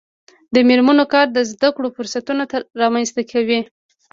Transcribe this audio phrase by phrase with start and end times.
[0.53, 2.43] د میرمنو کار د زدکړو فرصتونه
[2.81, 3.59] رامنځته کوي.